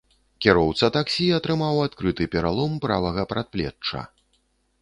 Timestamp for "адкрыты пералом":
1.87-2.71